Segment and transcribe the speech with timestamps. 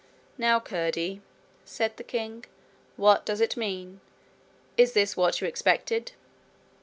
[0.35, 1.21] 'Now, Curdie,'
[1.63, 2.45] said the king,
[2.97, 4.01] 'what does it mean?
[4.75, 6.13] Is this what you expected?'